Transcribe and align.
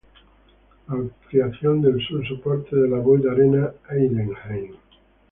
Ampliación 0.87 1.79
del 1.83 2.03
Sur 2.03 2.25
soporte 2.27 2.75
de 2.75 2.89
la 2.89 2.97
Voith-Arena, 2.97 3.71
Heidenheim. 3.87 4.73